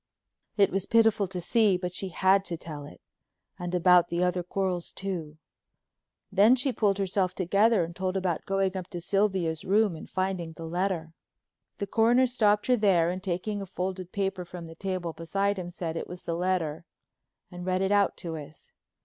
It 0.57 0.71
was 0.71 0.87
pitiful 0.87 1.27
to 1.27 1.39
see 1.39 1.77
but 1.77 1.93
she 1.93 2.09
had 2.09 2.43
to 2.45 2.57
tell 2.57 2.85
it, 2.87 3.01
and 3.59 3.75
about 3.75 4.09
the 4.09 4.23
other 4.23 4.41
quarrels 4.41 4.91
too. 4.91 5.37
Then 6.31 6.55
she 6.55 6.73
pulled 6.73 6.97
herself 6.97 7.35
together 7.35 7.83
and 7.83 7.95
told 7.95 8.17
about 8.17 8.47
going 8.47 8.75
up 8.75 8.87
to 8.87 8.99
Sylvia's 8.99 9.63
room 9.63 9.95
and 9.95 10.09
finding 10.09 10.53
the 10.53 10.65
letter. 10.65 11.13
The 11.77 11.85
Coroner 11.85 12.25
stopped 12.25 12.65
her 12.65 12.75
there 12.75 13.11
and 13.11 13.21
taking 13.21 13.61
a 13.61 13.67
folded 13.67 14.11
paper 14.11 14.43
from 14.43 14.65
the 14.65 14.73
table 14.73 15.13
beside 15.13 15.59
him 15.59 15.69
said 15.69 15.95
it 15.95 16.07
was 16.07 16.23
the 16.23 16.33
letter 16.33 16.83
and 17.51 17.63
read 17.63 17.83
it 17.83 17.91
out 17.91 18.17
to 18.25 18.37
us. 18.37 18.71